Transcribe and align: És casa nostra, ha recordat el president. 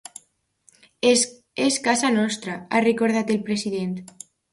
És 1.65 1.77
casa 1.87 2.11
nostra, 2.15 2.55
ha 2.71 2.81
recordat 2.87 3.35
el 3.35 3.39
president. 3.51 3.93